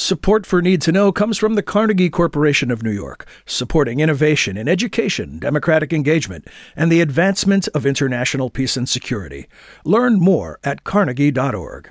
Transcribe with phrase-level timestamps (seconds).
[0.00, 4.56] Support for Need to Know comes from the Carnegie Corporation of New York, supporting innovation
[4.56, 9.46] in education, democratic engagement, and the advancement of international peace and security.
[9.84, 11.90] Learn more at carnegie.org.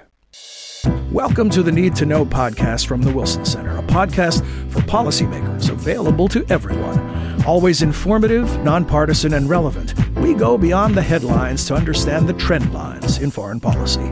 [1.12, 5.70] Welcome to the Need to Know podcast from the Wilson Center, a podcast for policymakers
[5.70, 7.44] available to everyone.
[7.46, 13.20] Always informative, nonpartisan, and relevant, we go beyond the headlines to understand the trend lines
[13.20, 14.12] in foreign policy.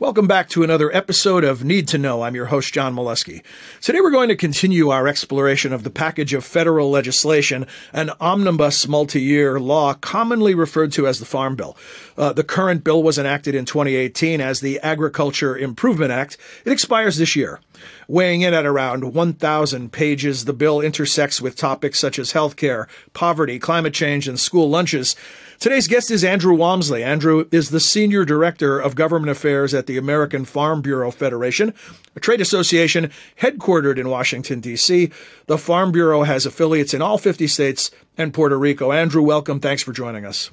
[0.00, 2.22] Welcome back to another episode of Need to Know.
[2.22, 3.42] I'm your host, John Milewski.
[3.82, 8.88] Today we're going to continue our exploration of the package of federal legislation, an omnibus
[8.88, 11.76] multi-year law commonly referred to as the Farm Bill.
[12.16, 16.38] Uh, the current bill was enacted in 2018 as the Agriculture Improvement Act.
[16.64, 17.60] It expires this year.
[18.08, 23.58] Weighing in at around 1,000 pages, the bill intersects with topics such as healthcare, poverty,
[23.58, 25.14] climate change, and school lunches.
[25.60, 27.04] Today's guest is Andrew Walmsley.
[27.04, 31.74] Andrew is the Senior Director of Government Affairs at the American Farm Bureau Federation,
[32.16, 33.10] a trade association
[33.42, 35.10] headquartered in Washington, D.C.
[35.48, 38.90] The Farm Bureau has affiliates in all 50 states and Puerto Rico.
[38.90, 39.60] Andrew, welcome.
[39.60, 40.50] Thanks for joining us.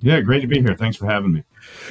[0.00, 0.74] Yeah, great to be here.
[0.74, 1.44] Thanks for having me.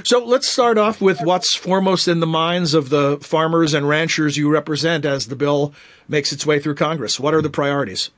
[0.03, 4.37] So let's start off with what's foremost in the minds of the farmers and ranchers
[4.37, 5.71] you represent as the bill
[6.07, 7.19] makes its way through Congress.
[7.19, 8.09] What are the priorities?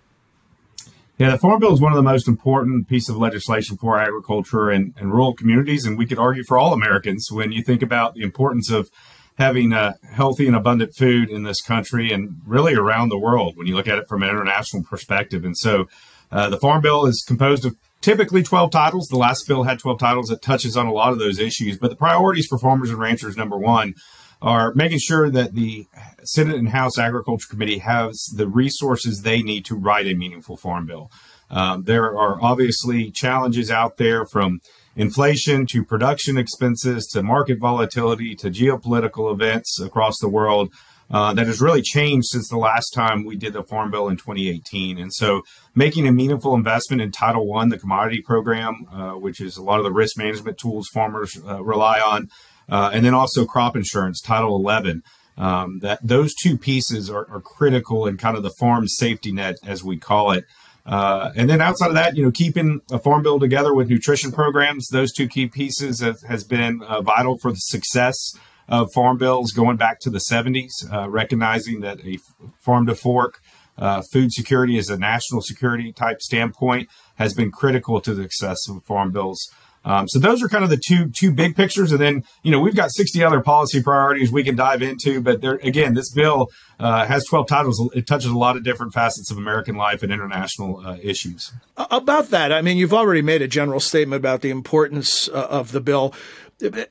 [1.22, 4.72] Yeah, the Farm Bill is one of the most important pieces of legislation for agriculture
[4.72, 8.16] and, and rural communities, and we could argue for all Americans when you think about
[8.16, 8.90] the importance of
[9.38, 13.68] having a healthy and abundant food in this country and really around the world when
[13.68, 15.46] you look at it from an international perspective.
[15.46, 15.88] And so
[16.32, 19.08] uh, the Farm Bill is composed of typically 12 titles.
[19.08, 21.92] The last bill had 12 titles that touches on a lot of those issues, but
[21.92, 23.94] the priorities for farmers and ranchers, number one,
[24.42, 25.88] are making sure that the
[26.24, 30.88] Senate and House Agriculture Committee has the resources they need to write a meaningful farm
[30.88, 31.12] bill.
[31.50, 34.62] Um, there are obviously challenges out there from
[34.96, 40.74] inflation to production expenses to market volatility to geopolitical events across the world
[41.12, 44.16] uh, that has really changed since the last time we did the farm bill in
[44.16, 45.42] 2018 and so
[45.76, 49.80] making a meaningful investment in title one the commodity program uh, which is a lot
[49.80, 52.30] of the risk management tools farmers uh, rely on
[52.70, 55.04] uh, and then also crop insurance, Title 11.
[55.38, 59.56] Um, that those two pieces are, are, critical in kind of the farm safety net,
[59.66, 60.44] as we call it.
[60.86, 64.32] Uh, and then outside of that, you know, keeping a farm bill together with nutrition
[64.32, 68.34] programs, those two key pieces have, has been uh, vital for the success
[68.68, 72.18] of farm bills going back to the 70s, uh, recognizing that a
[72.60, 73.42] farm to fork
[73.78, 78.60] uh, food security as a national security type standpoint has been critical to the success
[78.70, 79.50] of farm bills.
[79.84, 82.60] Um, so those are kind of the two two big pictures, and then you know
[82.60, 85.22] we've got sixty other policy priorities we can dive into.
[85.22, 86.50] But there again, this bill
[86.80, 87.82] uh, has twelve titles.
[87.96, 91.52] It touches a lot of different facets of American life and international uh, issues.
[91.78, 95.72] About that, I mean, you've already made a general statement about the importance uh, of
[95.72, 96.14] the bill.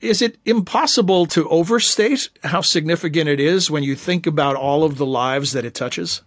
[0.00, 4.99] Is it impossible to overstate how significant it is when you think about all of
[4.99, 6.23] the lives that it touches?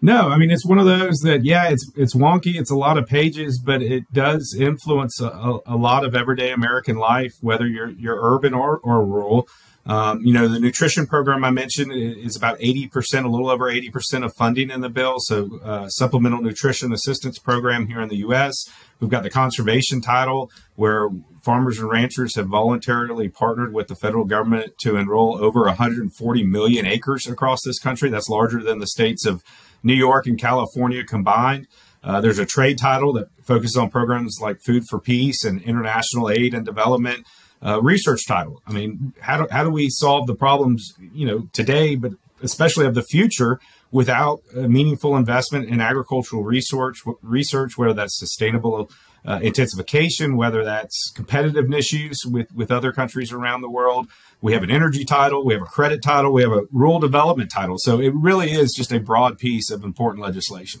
[0.00, 2.54] No, I mean it's one of those that yeah, it's it's wonky.
[2.54, 6.96] It's a lot of pages, but it does influence a, a lot of everyday American
[6.96, 9.48] life, whether you're you're urban or, or rural.
[9.86, 14.22] Um, you know, the nutrition program I mentioned is about 80%, a little over 80%
[14.22, 15.14] of funding in the bill.
[15.18, 18.68] So, uh, supplemental nutrition assistance program here in the U.S.
[19.00, 21.08] We've got the conservation title where
[21.42, 26.84] farmers and ranchers have voluntarily partnered with the federal government to enroll over 140 million
[26.84, 28.10] acres across this country.
[28.10, 29.42] That's larger than the states of
[29.82, 31.66] New York and California combined.
[32.02, 36.30] Uh, there's a trade title that focuses on programs like Food for Peace and international
[36.30, 37.26] aid and development.
[37.60, 38.62] Uh, research title.
[38.68, 42.86] I mean, how do, how do we solve the problems, you know, today, but especially
[42.86, 43.58] of the future
[43.90, 48.88] without a meaningful investment in agricultural research, research, whether that's sustainable
[49.28, 54.08] uh, intensification, whether that's competitive issues with, with other countries around the world.
[54.40, 57.50] We have an energy title, we have a credit title, we have a rural development
[57.50, 57.76] title.
[57.78, 60.80] So it really is just a broad piece of important legislation.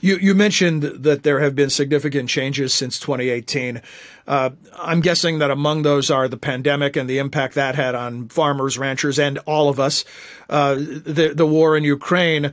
[0.00, 3.82] You, you mentioned that there have been significant changes since 2018.
[4.26, 8.28] Uh, I'm guessing that among those are the pandemic and the impact that had on
[8.28, 10.04] farmers, ranchers, and all of us.
[10.48, 12.52] Uh, the the war in Ukraine.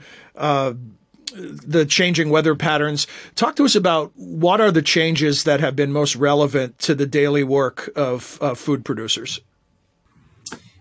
[1.31, 3.07] The changing weather patterns.
[3.35, 7.05] Talk to us about what are the changes that have been most relevant to the
[7.05, 9.39] daily work of uh, food producers.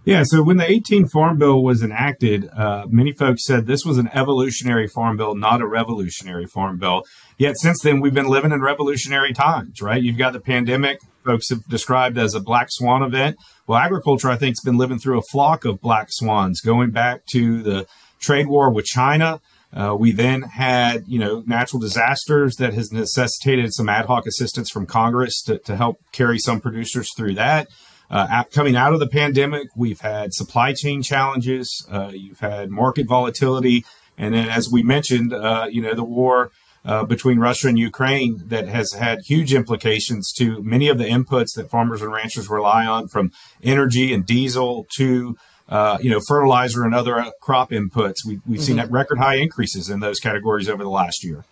[0.05, 3.99] Yeah, so when the 18 Farm Bill was enacted, uh, many folks said this was
[3.99, 7.05] an evolutionary farm bill, not a revolutionary farm bill.
[7.37, 10.02] Yet since then, we've been living in revolutionary times, right?
[10.02, 13.37] You've got the pandemic, folks have described as a black swan event.
[13.67, 17.26] Well, agriculture, I think, has been living through a flock of black swans, going back
[17.32, 17.87] to the
[18.19, 19.41] trade war with China,
[19.72, 24.69] uh, we then had, you know, natural disasters that has necessitated some ad hoc assistance
[24.70, 27.69] from Congress to, to help carry some producers through that.
[28.11, 33.06] uh, coming out of the pandemic, we've had supply chain challenges, uh, you've had market
[33.08, 33.84] volatility,
[34.19, 36.50] and then as we mentioned, uh, you know, the war
[36.84, 41.55] uh, between Russia and Ukraine that has had huge implications to many of the inputs
[41.55, 43.31] that farmers and ranchers rely on, from
[43.62, 45.37] energy and diesel to
[45.70, 48.17] uh, you know fertilizer and other uh, crop inputs.
[48.26, 48.78] We, we've mm-hmm.
[48.78, 51.44] seen record high increases in those categories over the last year.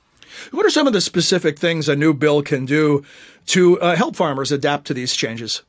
[0.51, 3.05] What are some of the specific things a new bill can do
[3.47, 5.63] to uh, help farmers adapt to these changes?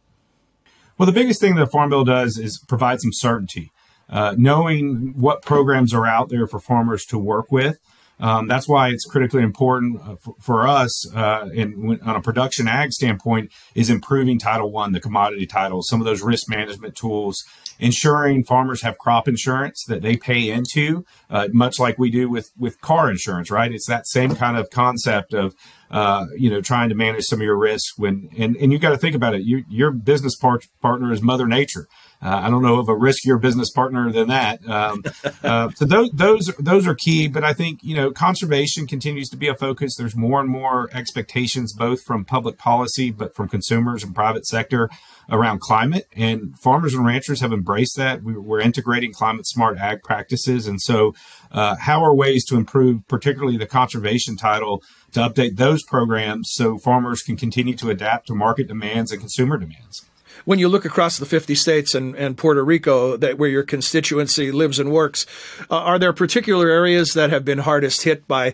[0.97, 3.71] Well, the biggest thing the Farm Bill does is provide some certainty.
[4.09, 7.77] Uh, knowing what programs are out there for farmers to work with
[8.19, 12.67] um, that's why it's critically important uh, for, for, us uh, in, on a production
[12.67, 17.43] ag standpoint is improving Title One, the commodity titles, some of those risk management tools,
[17.79, 22.51] ensuring farmers have crop insurance that they pay into, uh, much like we do with
[22.57, 23.49] with car insurance.
[23.49, 23.71] Right?
[23.71, 25.55] It's that same kind of concept of
[25.91, 28.91] uh, you know, trying to manage some of your risks when, and, and you got
[28.91, 29.41] to think about it.
[29.41, 31.87] You, your business part, partner is Mother Nature.
[32.21, 34.67] Uh, I don't know of a riskier business partner than that.
[34.67, 35.03] Um,
[35.43, 37.27] uh, so those, those, those are key.
[37.29, 39.95] But I think, you know, conservation continues to be a focus.
[39.95, 44.89] There's more and more expectations, both from public policy, but from consumers and private sector
[45.29, 46.07] around climate.
[46.13, 48.21] And farmers and ranchers have embraced that.
[48.21, 50.67] We, are integrating climate smart ag practices.
[50.67, 51.13] And so,
[51.51, 54.83] uh, how are ways to improve, particularly the conservation title,
[55.13, 59.57] to update those programs so farmers can continue to adapt to market demands and consumer
[59.57, 60.08] demands?
[60.45, 64.51] When you look across the 50 states and, and Puerto Rico, that where your constituency
[64.51, 65.25] lives and works,
[65.69, 68.53] uh, are there particular areas that have been hardest hit by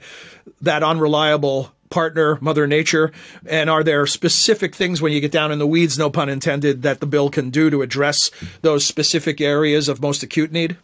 [0.61, 3.11] that unreliable partner, Mother Nature?
[3.45, 6.81] And are there specific things when you get down in the weeds, no pun intended,
[6.81, 8.31] that the bill can do to address
[8.61, 10.77] those specific areas of most acute need?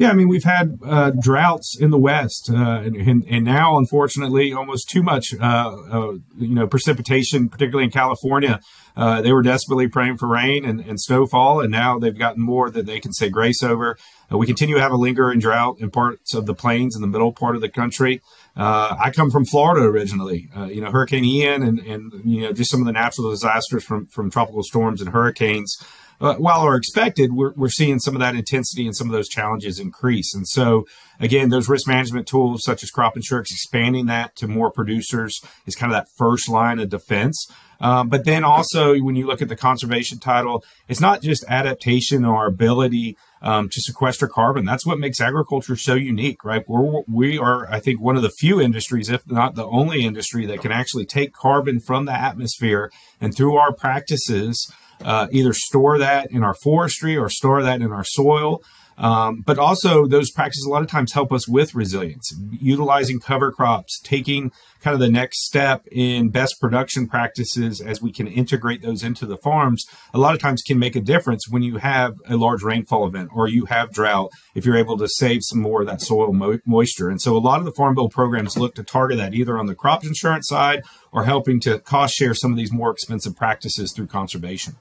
[0.00, 2.96] Yeah, I mean, we've had uh, droughts in the West, uh, and,
[3.28, 8.60] and, now, unfortunately, almost too much, uh, uh you know, precipitation, particularly in California.
[8.96, 12.70] Uh, they were desperately praying for rain and, and, snowfall, and now they've gotten more
[12.70, 13.98] that they can say grace over.
[14.32, 17.08] Uh, we continue to have a lingering drought in parts of the plains in the
[17.08, 18.22] middle part of the country.
[18.56, 20.48] I come from Florida originally.
[20.68, 24.06] you know, Hurricane Ian and, and you know just some of the natural disasters from
[24.06, 25.76] from tropical storms and hurricanes
[26.20, 29.78] while are expected, we're, we're seeing some of that intensity and some of those challenges
[29.80, 30.34] increase.
[30.34, 30.86] And so,
[31.18, 35.74] again, those risk management tools such as crop insurance, expanding that to more producers is
[35.74, 37.46] kind of that first line of defense.
[37.80, 42.26] Um, but then also, when you look at the conservation title, it's not just adaptation
[42.26, 44.66] or ability um, to sequester carbon.
[44.66, 46.62] That's what makes agriculture so unique, right?
[46.68, 50.44] We're, we are, I think, one of the few industries, if not the only industry,
[50.44, 54.70] that can actually take carbon from the atmosphere and through our practices
[55.02, 58.62] uh, either store that in our forestry or store that in our soil.
[59.00, 63.50] Um, but also, those practices a lot of times help us with resilience, utilizing cover
[63.50, 64.52] crops, taking
[64.82, 69.26] kind of the next step in best production practices as we can integrate those into
[69.26, 72.62] the farms, a lot of times can make a difference when you have a large
[72.62, 76.00] rainfall event or you have drought, if you're able to save some more of that
[76.00, 77.08] soil mo- moisture.
[77.08, 79.66] And so a lot of the Farm Bill programs look to target that either on
[79.66, 80.82] the crop insurance side
[81.12, 84.76] or helping to cost share some of these more expensive practices through conservation.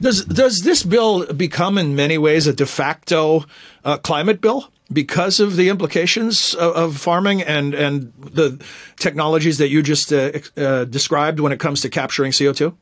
[0.00, 3.44] Does, does this bill become in many ways a de facto
[3.84, 4.70] uh, climate bill?
[4.92, 8.62] because of the implications of, farming and and the
[8.96, 12.74] technologies that you just uh, uh, described when it comes to capturing CO2?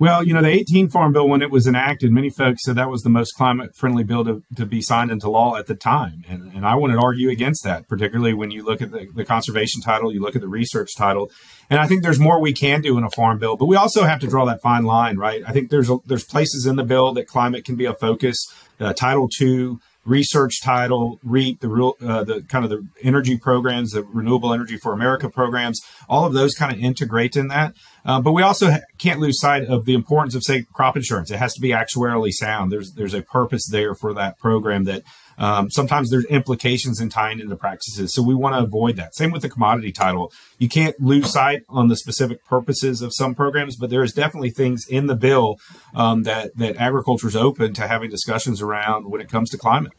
[0.00, 2.88] Well, you know, the 18 Farm Bill, when it was enacted, many folks said that
[2.88, 6.24] was the most climate friendly bill to, to be signed into law at the time.
[6.28, 9.82] And, and I wouldn't argue against that, particularly when you look at the, the conservation
[9.82, 11.32] title, you look at the research title.
[11.68, 14.04] And I think there's more we can do in a farm bill, but we also
[14.04, 15.42] have to draw that fine line, right?
[15.44, 18.46] I think there's there's places in the bill that climate can be a focus.
[18.78, 23.92] Uh, title two, research title, REAP, the real, uh, the kind of the energy programs,
[23.92, 27.74] the Renewable Energy for America programs, all of those kind of integrate in that.
[28.04, 31.30] Uh, but we also ha- can't lose sight of the importance of, say, crop insurance.
[31.30, 32.72] It has to be actuarially sound.
[32.72, 35.02] There's there's a purpose there for that program that
[35.38, 38.12] um, sometimes there's implications in tying into practices.
[38.12, 39.14] So we want to avoid that.
[39.14, 40.32] Same with the commodity title.
[40.58, 44.50] You can't lose sight on the specific purposes of some programs, but there is definitely
[44.50, 45.58] things in the bill
[45.94, 49.92] um, that that agriculture is open to having discussions around when it comes to climate.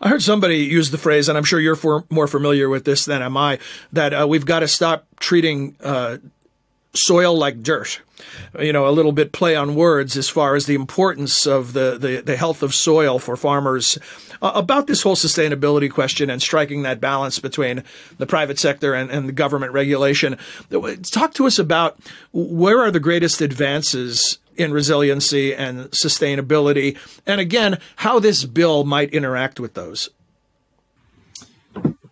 [0.00, 3.04] I heard somebody use the phrase, and I'm sure you're for, more familiar with this
[3.04, 3.58] than am I,
[3.92, 6.18] that uh, we've got to stop treating uh,
[6.94, 8.00] soil like dirt.
[8.58, 11.96] You know, a little bit play on words as far as the importance of the,
[11.98, 13.98] the, the health of soil for farmers.
[14.40, 17.82] Uh, about this whole sustainability question and striking that balance between
[18.18, 20.36] the private sector and, and the government regulation.
[21.02, 21.98] Talk to us about
[22.32, 29.10] where are the greatest advances in resiliency and sustainability, and again, how this bill might
[29.10, 30.10] interact with those.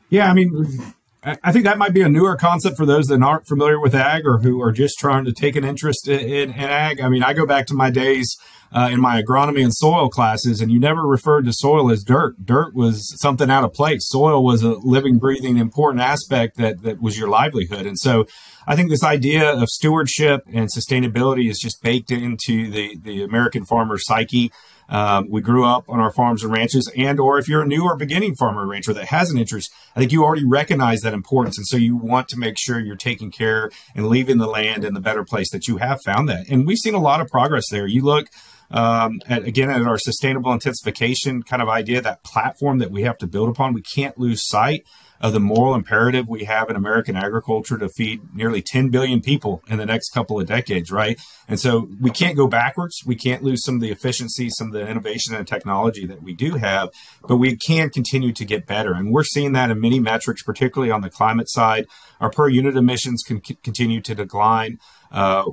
[0.09, 0.95] Yeah, I mean,
[1.43, 4.25] I think that might be a newer concept for those that aren't familiar with ag
[4.25, 7.01] or who are just trying to take an interest in, in, in ag.
[7.01, 8.37] I mean, I go back to my days
[8.73, 12.45] uh, in my agronomy and soil classes, and you never referred to soil as dirt.
[12.45, 14.09] Dirt was something out of place.
[14.09, 17.87] Soil was a living, breathing, important aspect that that was your livelihood.
[17.87, 18.27] And so,
[18.69, 23.65] I think this idea of stewardship and sustainability is just baked into the the American
[23.65, 24.53] farmer psyche.
[24.89, 27.85] Um, we grew up on our farms and ranches, and or if you're a new
[27.85, 31.15] or beginning farmer or rancher that has an interest, I think you already recognize that
[31.15, 34.85] importance, and so you want to make sure you're taking care and leaving the land
[34.85, 36.49] in the better place that you have found that.
[36.49, 37.87] And we've seen a lot of progress there.
[37.87, 38.29] You look
[38.71, 43.19] um, at, again at our sustainable intensification kind of idea, that platform that we have
[43.19, 43.75] to build upon.
[43.75, 44.87] We can't lose sight
[45.21, 49.63] of the moral imperative we have in American agriculture to feed nearly 10 billion people
[49.69, 51.19] in the next couple of decades, right?
[51.49, 53.03] And so we can't go backwards.
[53.07, 56.35] We can't lose some of the efficiency, some of the innovation and technology that we
[56.35, 56.91] do have,
[57.27, 58.93] but we can continue to get better.
[58.93, 61.87] And we're seeing that in many metrics, particularly on the climate side.
[62.21, 64.79] Our per unit emissions can c- continue to decline.
[65.13, 65.45] Uh,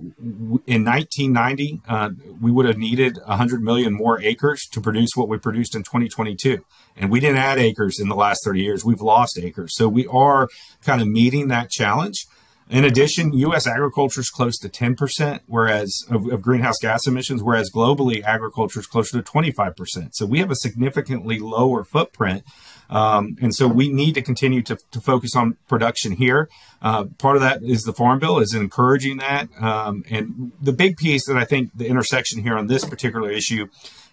[0.65, 2.09] in 1990, uh,
[2.41, 6.65] we would have needed 100 million more acres to produce what we produced in 2022.
[6.95, 8.85] And we didn't add acres in the last 30 years.
[8.85, 9.52] We've lost acres.
[9.67, 10.49] So we are
[10.83, 12.25] kind of meeting that challenge.
[12.69, 13.67] In addition, U.S.
[13.67, 18.87] agriculture is close to 10%, whereas of, of, greenhouse gas emissions, whereas globally agriculture is
[18.87, 20.15] closer to 25%.
[20.15, 22.43] So we have a significantly lower footprint.
[22.89, 26.49] Um, and so we need to continue to, to focus on production here.
[26.81, 29.49] Uh, part of that is the Farm Bill is encouraging that.
[29.61, 33.67] Um, and the big piece that I think the intersection here on this particular issue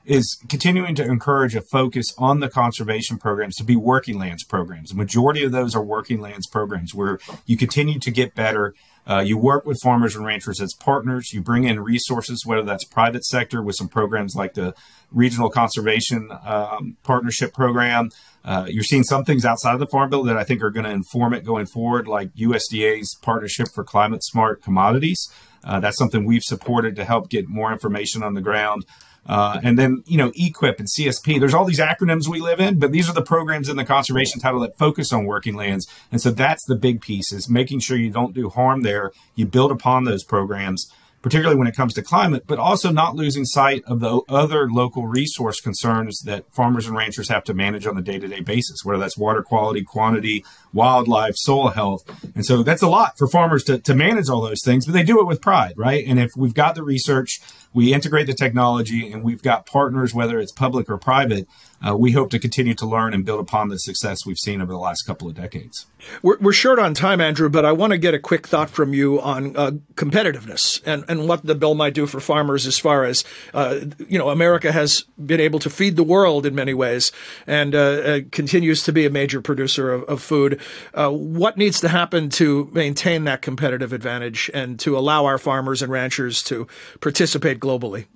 [0.05, 4.91] is continuing to encourage a focus on the conservation programs to be working lands programs.
[4.91, 8.75] The majority of those are working lands programs where you continue to get better.
[9.07, 11.33] Uh, you work with farmers and ranchers as partners.
[11.33, 14.75] You bring in resources, whether that's private sector with some programs like the
[15.11, 18.11] Regional Conservation um, Partnership Program.
[18.45, 20.85] Uh, you're seeing some things outside of the Farm Bill that I think are going
[20.85, 25.31] to inform it going forward, like USDA's Partnership for Climate Smart Commodities.
[25.63, 28.87] Uh, that's something we've supported to help get more information on the ground.
[29.31, 32.81] Uh, and then, you know, EQIP and CSP, there's all these acronyms we live in,
[32.81, 35.87] but these are the programs in the conservation title that focus on working lands.
[36.11, 39.13] And so that's the big piece is making sure you don't do harm there.
[39.37, 43.45] You build upon those programs particularly when it comes to climate, but also not losing
[43.45, 47.97] sight of the other local resource concerns that farmers and ranchers have to manage on
[47.99, 52.03] a day to day basis, whether that's water quality, quantity, wildlife, soil health.
[52.35, 55.03] And so that's a lot for farmers to, to manage all those things, but they
[55.03, 56.05] do it with pride, right?
[56.07, 57.41] And if we've got the research,
[57.73, 61.47] we integrate the technology, and we've got partners, whether it's public or private,
[61.87, 64.73] uh, we hope to continue to learn and build upon the success we've seen over
[64.73, 65.87] the last couple of decades.
[66.23, 68.93] We're, we're short on time, Andrew, but I want to get a quick thought from
[68.93, 73.05] you on uh, competitiveness and, and what the bill might do for farmers as far
[73.05, 77.13] as, uh, you know, America has been able to feed the world in many ways
[77.47, 80.61] and uh, uh, continues to be a major producer of, of food.
[80.95, 85.83] Uh, what needs to happen to maintain that competitive advantage and to allow our farmers
[85.83, 86.67] and ranchers to
[87.01, 88.07] participate globally?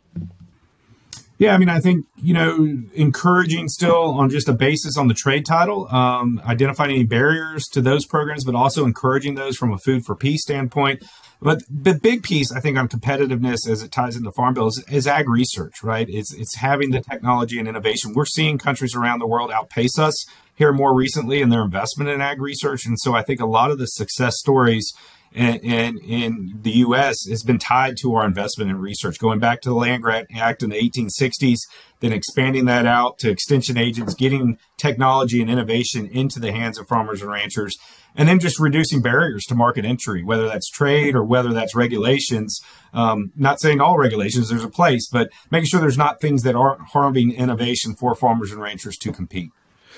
[1.39, 5.15] Yeah, I mean, I think you know, encouraging still on just a basis on the
[5.15, 9.79] trade title, um, identifying any barriers to those programs, but also encouraging those from a
[9.79, 11.03] food for peace standpoint.
[11.43, 14.83] But the big piece, I think, on competitiveness as it ties into Farm Bill is,
[14.91, 16.07] is ag research, right?
[16.09, 18.15] It's it's having the technology and innovation.
[18.15, 20.25] We're seeing countries around the world outpace us
[20.55, 23.73] here more recently in their investment in ag research, and so I think a lot
[23.73, 24.93] of the success stories
[25.35, 27.27] and, in the U.S.
[27.29, 30.63] has been tied to our investment in research, going back to the Land Grant Act
[30.63, 31.59] in the 1860s,
[32.01, 36.87] then expanding that out to extension agents, getting technology and innovation into the hands of
[36.87, 37.77] farmers and ranchers,
[38.15, 42.61] and then just reducing barriers to market entry, whether that's trade or whether that's regulations.
[42.93, 46.55] Um, not saying all regulations, there's a place, but making sure there's not things that
[46.55, 49.51] aren't harming innovation for farmers and ranchers to compete.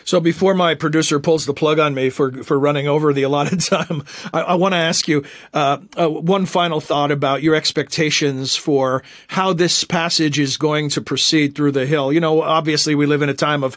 [0.04, 3.60] So before my producer pulls the plug on me for for running over the allotted
[3.60, 5.24] time, I, I want to ask you
[5.54, 11.00] uh, uh, one final thought about your expectations for how this passage is going to
[11.00, 12.12] proceed through the Hill.
[12.12, 13.76] You know, obviously we live in a time of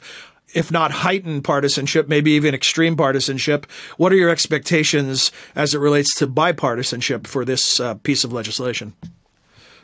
[0.54, 3.68] if not heightened partisanship, maybe even extreme partisanship.
[3.98, 8.94] What are your expectations as it relates to bipartisanship for this uh, piece of legislation?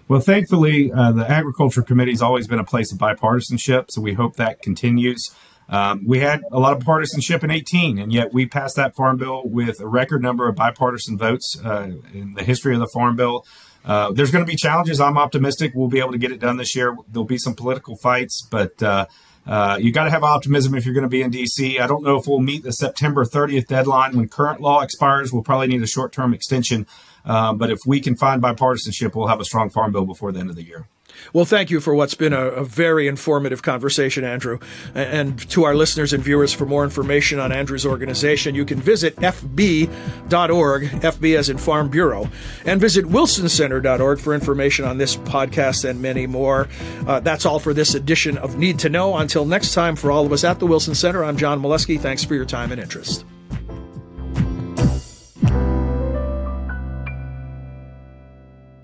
[0.07, 4.13] Well, thankfully, uh, the Agriculture Committee has always been a place of bipartisanship, so we
[4.13, 5.31] hope that continues.
[5.67, 9.17] Um, we had a lot of partisanship in 18, and yet we passed that farm
[9.17, 13.15] bill with a record number of bipartisan votes uh, in the history of the farm
[13.15, 13.45] bill.
[13.83, 14.99] Uh, there's going to be challenges.
[14.99, 16.95] I'm optimistic we'll be able to get it done this year.
[17.11, 19.05] There'll be some political fights, but uh,
[19.45, 21.79] uh you got to have optimism if you're going to be in D.C.
[21.79, 25.31] I don't know if we'll meet the September 30th deadline when current law expires.
[25.31, 26.87] We'll probably need a short term extension.
[27.25, 30.39] Uh, but if we can find bipartisanship, we'll have a strong farm bill before the
[30.39, 30.87] end of the year.
[31.33, 34.59] Well, thank you for what's been a, a, very informative conversation, Andrew.
[34.93, 39.15] And to our listeners and viewers, for more information on Andrew's organization, you can visit
[39.17, 39.89] fb.org,
[40.83, 42.29] FB as in Farm Bureau,
[42.65, 46.67] and visit wilsoncenter.org for information on this podcast and many more.
[47.07, 49.17] Uh, that's all for this edition of Need to Know.
[49.17, 51.99] Until next time, for all of us at the Wilson Center, I'm John Milewski.
[51.99, 53.25] Thanks for your time and interest.